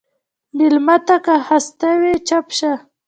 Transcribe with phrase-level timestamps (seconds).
[0.57, 2.71] مېلمه ته که خسته وي، چپ شه.